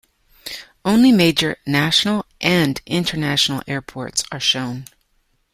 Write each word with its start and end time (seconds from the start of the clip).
Only 0.83 1.11
major 1.11 1.57
National 1.63 2.25
and 2.41 2.81
International 2.87 3.61
Airports 3.67 4.23
are 4.31 4.39
shown. 4.39 4.85